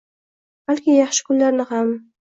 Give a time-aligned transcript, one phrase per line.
[0.71, 1.93] balki yaxshi kunlarni ham